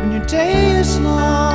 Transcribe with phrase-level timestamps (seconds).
[0.00, 1.49] when your day is long.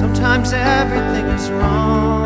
[0.00, 2.19] Sometimes everything is wrong.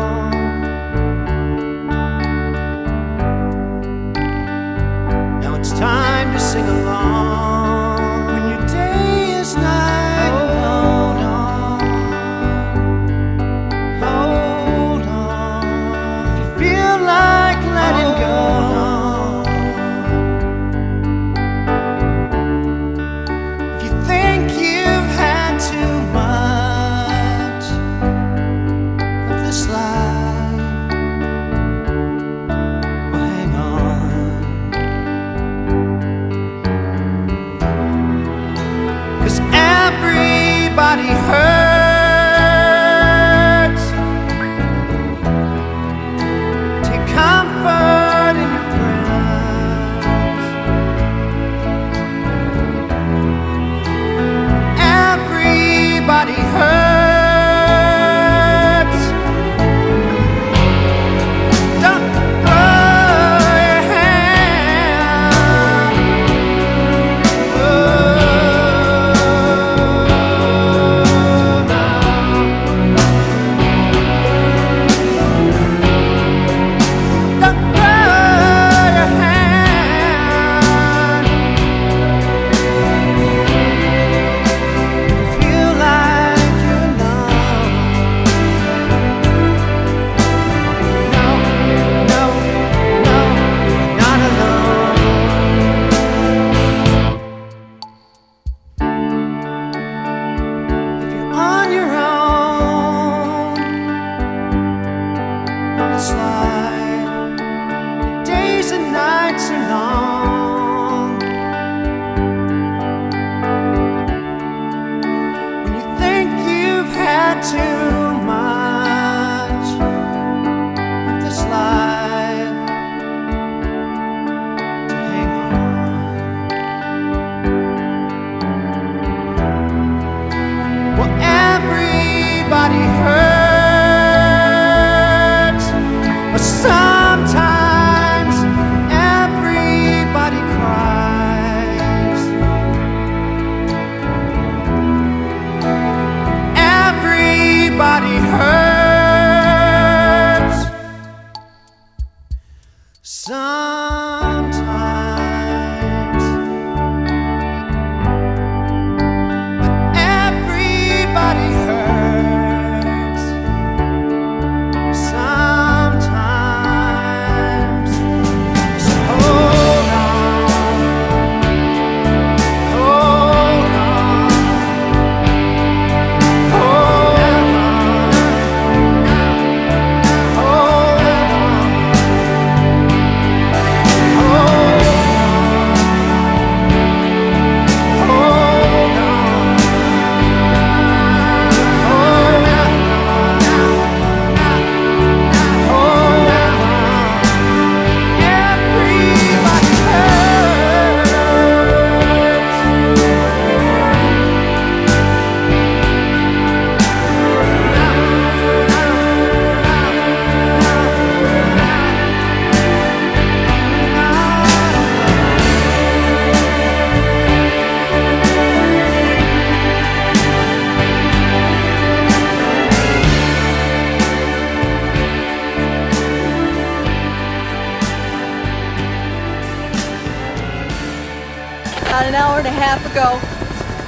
[231.95, 233.13] about an hour and a half ago.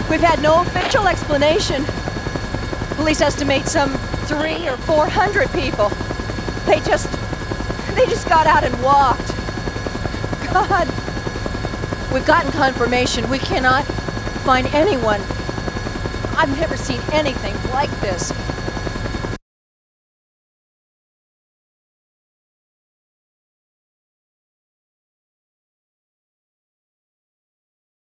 [0.09, 1.83] We've had no official explanation.
[2.95, 3.89] Police estimate some
[4.31, 5.89] three or four hundred people.
[6.65, 7.12] They just,
[7.95, 9.27] they just got out and walked.
[10.54, 10.88] God,
[12.13, 13.30] we've gotten confirmation.
[13.30, 15.19] We cannot find anyone.
[16.38, 18.31] I've never seen anything like this.